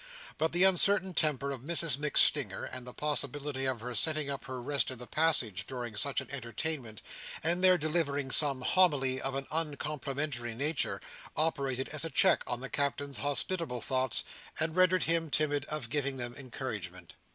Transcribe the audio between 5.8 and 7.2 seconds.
such an entertainment,